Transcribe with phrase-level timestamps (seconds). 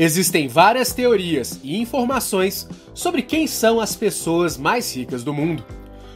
[0.00, 5.64] Existem várias teorias e informações sobre quem são as pessoas mais ricas do mundo.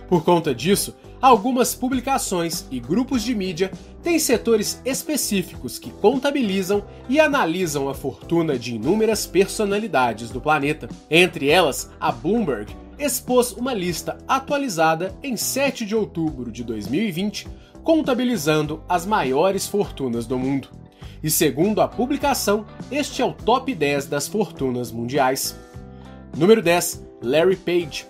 [0.08, 7.18] Por conta disso, algumas publicações e grupos de mídia têm setores específicos que contabilizam e
[7.18, 10.88] analisam a fortuna de inúmeras personalidades do planeta.
[11.10, 17.48] Entre elas, a Bloomberg expôs uma lista atualizada em 7 de outubro de 2020,
[17.82, 20.81] contabilizando as maiores fortunas do mundo
[21.22, 25.56] e segundo a publicação, este é o top 10 das fortunas mundiais.
[26.36, 28.06] Número 10, Larry Page.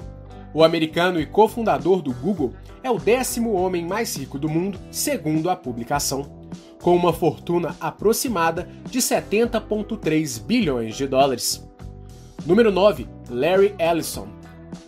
[0.55, 5.51] O americano e cofundador do Google é o décimo homem mais rico do mundo, segundo
[5.51, 6.41] a publicação,
[6.81, 11.69] com uma fortuna aproximada de 70,3 bilhões de dólares.
[12.47, 14.29] Número 9, Larry Ellison.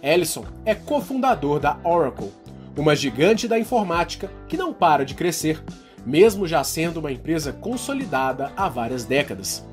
[0.03, 2.33] Ellison é cofundador da Oracle,
[2.77, 5.63] uma gigante da informática que não para de crescer
[6.07, 9.65] mesmo já sendo uma empresa consolidada há várias décadas.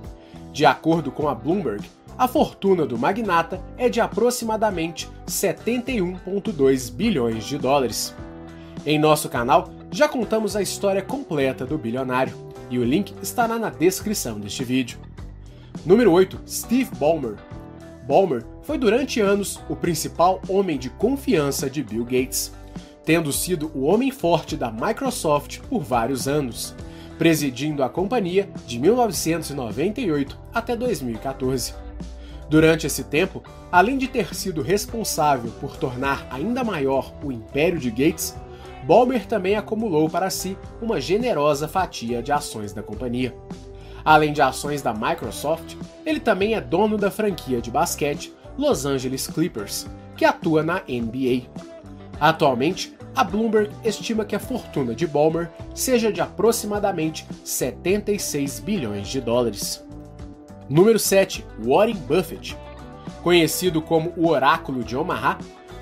[0.51, 1.83] De acordo com a Bloomberg,
[2.17, 8.13] a fortuna do magnata é de aproximadamente 71,2 bilhões de dólares.
[8.85, 12.33] Em nosso canal, já contamos a história completa do bilionário,
[12.69, 14.97] e o link estará na descrição deste vídeo.
[15.85, 16.39] Número 8.
[16.47, 17.35] Steve Ballmer.
[18.07, 22.53] Ballmer foi durante anos o principal homem de confiança de Bill Gates
[23.05, 26.75] tendo sido o homem forte da Microsoft por vários anos,
[27.17, 31.73] presidindo a companhia de 1998 até 2014.
[32.49, 33.41] Durante esse tempo,
[33.71, 38.35] além de ter sido responsável por tornar ainda maior o império de Gates,
[38.83, 43.33] Ballmer também acumulou para si uma generosa fatia de ações da companhia.
[44.03, 49.27] Além de ações da Microsoft, ele também é dono da franquia de basquete Los Angeles
[49.27, 51.47] Clippers, que atua na NBA.
[52.21, 59.19] Atualmente, a Bloomberg estima que a fortuna de Ballmer seja de aproximadamente 76 bilhões de
[59.19, 59.83] dólares.
[60.69, 61.43] Número 7.
[61.65, 62.55] Warren Buffett.
[63.23, 65.39] Conhecido como o Oráculo de Omaha,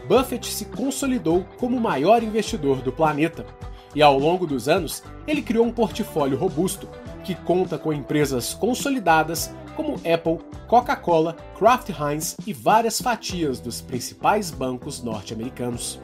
[0.07, 3.45] Buffett se consolidou como o maior investidor do planeta,
[3.93, 6.87] e ao longo dos anos ele criou um portfólio robusto
[7.21, 14.51] que conta com empresas consolidadas como Apple, Coca-Cola, Kraft Heinz e várias fatias dos principais
[14.51, 15.99] bancos norte-americanos.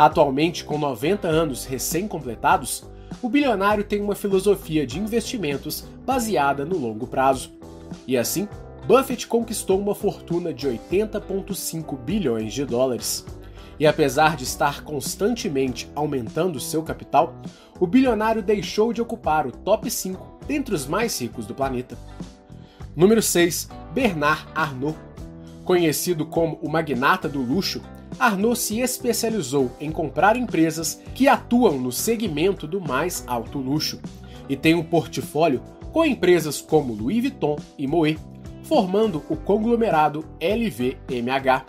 [0.00, 2.84] Atualmente, com 90 anos recém-completados,
[3.20, 7.52] o bilionário tem uma filosofia de investimentos baseada no longo prazo.
[8.06, 8.48] E assim,
[8.86, 13.26] Buffett conquistou uma fortuna de 80,5 bilhões de dólares.
[13.78, 17.34] E apesar de estar constantemente aumentando seu capital,
[17.78, 21.98] o bilionário deixou de ocupar o top 5 dentre os mais ricos do planeta.
[22.96, 23.68] Número 6.
[23.92, 24.98] Bernard Arnault.
[25.62, 27.82] Conhecido como o magnata do luxo,
[28.18, 34.00] Arnaud se especializou em comprar empresas que atuam no segmento do mais alto luxo
[34.48, 35.62] e tem um portfólio
[35.92, 38.20] com empresas como Louis Vuitton e Moët,
[38.64, 41.66] formando o conglomerado LVMH.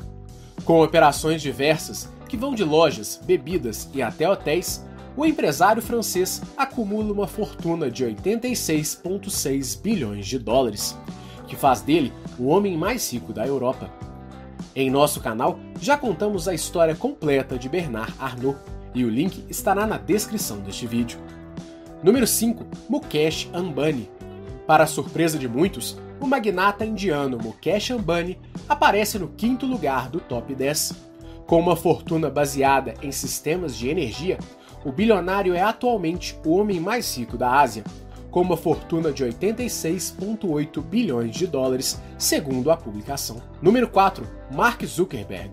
[0.66, 4.86] Com operações diversas que vão de lojas, bebidas e até hotéis,
[5.18, 10.98] o empresário francês acumula uma fortuna de 86,6 bilhões de dólares,
[11.48, 13.92] que faz dele o homem mais rico da Europa.
[14.74, 18.58] Em nosso canal já contamos a história completa de Bernard Arnault
[18.96, 21.20] e o link estará na descrição deste vídeo.
[22.02, 22.66] Número 5.
[22.90, 24.10] Mukesh Ambani.
[24.66, 30.22] Para a surpresa de muitos, o magnata indiano Mukesh Ambani aparece no quinto lugar do
[30.22, 30.94] top 10.
[31.46, 34.38] Com uma fortuna baseada em sistemas de energia,
[34.86, 37.84] o bilionário é atualmente o homem mais rico da Ásia,
[38.32, 43.42] com uma fortuna de 86,8 bilhões de dólares, segundo a publicação.
[43.62, 44.26] Número 4.
[44.52, 45.52] Mark Zuckerberg.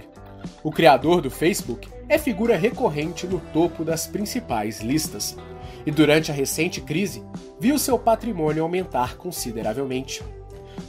[0.62, 5.37] O criador do Facebook é figura recorrente no topo das principais listas,
[5.84, 7.22] e durante a recente crise,
[7.61, 10.22] viu seu patrimônio aumentar consideravelmente,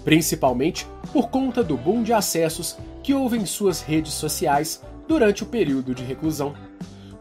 [0.04, 5.48] principalmente por conta do boom de acessos que houve em suas redes sociais durante o
[5.48, 6.54] período de reclusão.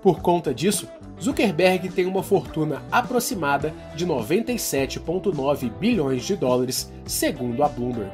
[0.03, 0.87] Por conta disso,
[1.21, 8.13] Zuckerberg tem uma fortuna aproximada de 97,9 bilhões de dólares, segundo a Bloomberg.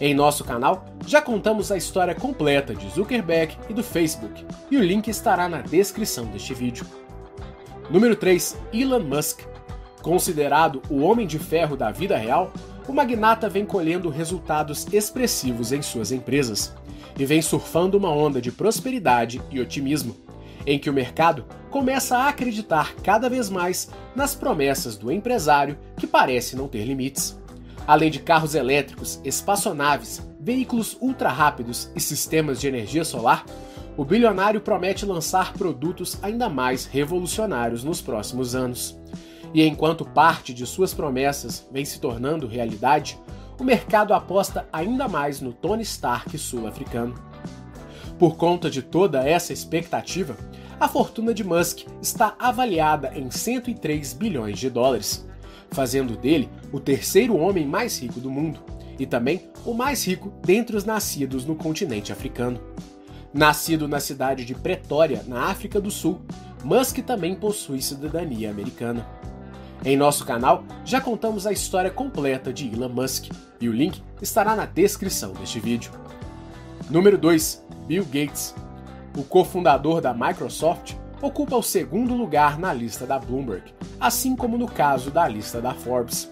[0.00, 4.82] Em nosso canal, já contamos a história completa de Zuckerberg e do Facebook, e o
[4.82, 6.84] link estará na descrição deste vídeo.
[7.88, 8.58] Número 3.
[8.72, 9.42] Elon Musk.
[10.02, 12.52] Considerado o homem de ferro da vida real,
[12.86, 16.74] o magnata vem colhendo resultados expressivos em suas empresas
[17.18, 20.25] e vem surfando uma onda de prosperidade e otimismo
[20.66, 26.06] em que o mercado começa a acreditar cada vez mais nas promessas do empresário que
[26.06, 27.38] parece não ter limites.
[27.86, 33.44] Além de carros elétricos, espaçonaves, veículos ultra rápidos e sistemas de energia solar,
[33.96, 38.98] o bilionário promete lançar produtos ainda mais revolucionários nos próximos anos.
[39.54, 43.18] E enquanto parte de suas promessas vem se tornando realidade,
[43.58, 47.14] o mercado aposta ainda mais no Tony Stark sul-africano.
[48.18, 50.36] Por conta de toda essa expectativa,
[50.78, 55.26] a fortuna de Musk está avaliada em 103 bilhões de dólares,
[55.70, 58.60] fazendo dele o terceiro homem mais rico do mundo
[58.98, 62.60] e também o mais rico dentre os nascidos no continente africano.
[63.32, 66.20] Nascido na cidade de Pretória, na África do Sul,
[66.64, 69.06] Musk também possui cidadania americana.
[69.84, 73.30] Em nosso canal já contamos a história completa de Elon Musk
[73.60, 75.90] e o link estará na descrição deste vídeo.
[76.90, 77.64] Número 2.
[77.86, 78.54] Bill Gates.
[79.16, 84.66] O cofundador da Microsoft ocupa o segundo lugar na lista da Bloomberg, assim como no
[84.66, 86.30] caso da lista da Forbes.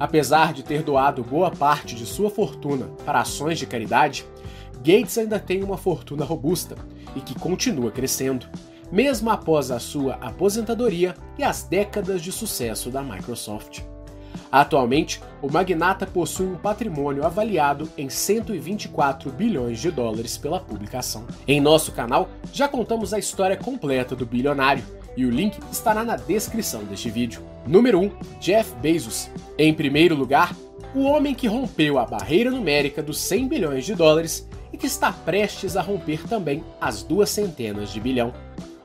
[0.00, 4.26] Apesar de ter doado boa parte de sua fortuna para ações de caridade,
[4.78, 6.76] Gates ainda tem uma fortuna robusta
[7.14, 8.46] e que continua crescendo,
[8.90, 13.82] mesmo após a sua aposentadoria e as décadas de sucesso da Microsoft.
[14.50, 21.24] Atualmente, o magnata possui um patrimônio avaliado em 124 bilhões de dólares pela publicação.
[21.46, 24.84] Em nosso canal, já contamos a história completa do bilionário
[25.16, 27.42] e o link estará na descrição deste vídeo.
[27.66, 28.10] Número 1.
[28.40, 29.30] Jeff Bezos.
[29.58, 30.54] Em primeiro lugar,
[30.94, 35.12] o homem que rompeu a barreira numérica dos 100 bilhões de dólares e que está
[35.12, 38.32] prestes a romper também as duas centenas de bilhão.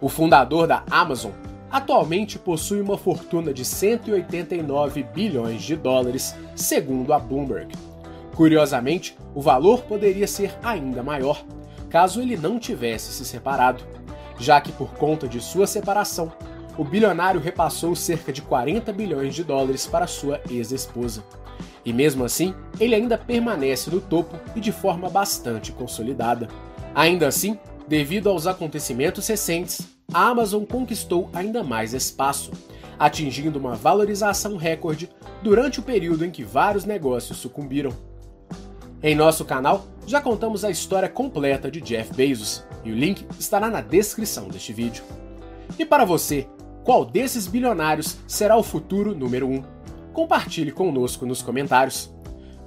[0.01, 1.31] O fundador da Amazon
[1.71, 7.73] atualmente possui uma fortuna de 189 bilhões de dólares, segundo a Bloomberg.
[8.35, 11.43] Curiosamente, o valor poderia ser ainda maior,
[11.89, 13.83] caso ele não tivesse se separado,
[14.39, 16.31] já que por conta de sua separação,
[16.77, 21.23] o bilionário repassou cerca de 40 bilhões de dólares para sua ex-esposa.
[21.83, 26.47] E mesmo assim, ele ainda permanece no topo e de forma bastante consolidada.
[26.95, 32.51] Ainda assim, devido aos acontecimentos recentes, a Amazon conquistou ainda mais espaço,
[32.97, 35.09] atingindo uma valorização recorde
[35.41, 37.91] durante o período em que vários negócios sucumbiram.
[39.01, 43.69] Em nosso canal, já contamos a história completa de Jeff Bezos e o link estará
[43.69, 45.03] na descrição deste vídeo.
[45.77, 46.47] E para você,
[46.83, 49.53] qual desses bilionários será o futuro número 1?
[49.53, 49.63] Um?
[50.11, 52.11] Compartilhe conosco nos comentários.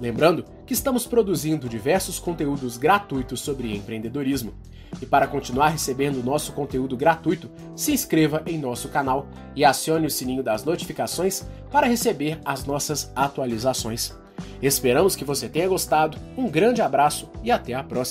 [0.02, 4.52] Lembrando que estamos produzindo diversos conteúdos gratuitos sobre empreendedorismo.
[5.00, 10.10] E para continuar recebendo nosso conteúdo gratuito, se inscreva em nosso canal e acione o
[10.10, 14.12] sininho das notificações para receber as nossas atualizações.
[14.60, 18.10] Esperamos que você tenha gostado, um grande abraço e até a próxima!